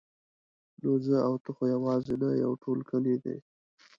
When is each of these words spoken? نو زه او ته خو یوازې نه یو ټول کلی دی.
نو 0.81 0.91
زه 1.05 1.17
او 1.27 1.33
ته 1.43 1.49
خو 1.55 1.63
یوازې 1.75 2.13
نه 2.21 2.29
یو 2.43 2.51
ټول 2.63 2.79
کلی 2.89 3.15
دی. 3.23 3.37